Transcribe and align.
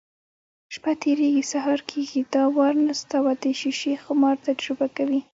شپه 0.73 0.91
تېرېږي، 1.01 1.43
سهار 1.51 1.79
کېږي. 1.89 2.21
دا 2.33 2.43
وار 2.55 2.75
نستوه 2.87 3.31
د 3.41 3.45
شیشې 3.59 3.93
خمار 4.03 4.35
تجربه 4.47 4.87
کوي: 4.97 5.21